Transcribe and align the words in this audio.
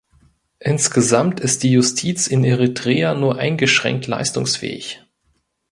Insgesamt 0.57 1.39
ist 1.41 1.61
die 1.61 1.69
Justiz 1.73 2.25
in 2.25 2.43
Eritrea 2.43 3.13
nur 3.13 3.37
eingeschränkt 3.37 4.07
leistungsfähig. 4.07 5.03